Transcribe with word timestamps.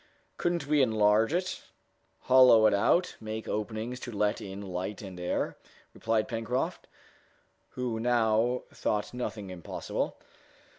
"Couldn't 0.37 0.65
we 0.65 0.81
enlarge 0.81 1.31
it, 1.31 1.61
hollow 2.21 2.65
it 2.65 2.73
out, 2.73 3.15
make 3.21 3.47
openings 3.47 3.99
to 3.99 4.11
let 4.11 4.41
in 4.41 4.59
light 4.59 5.03
and 5.03 5.19
air?" 5.19 5.55
replied 5.93 6.27
Pencroft, 6.27 6.87
who 7.77 7.99
now 7.99 8.63
thought 8.73 9.13
nothing 9.13 9.51
impossible. 9.51 10.17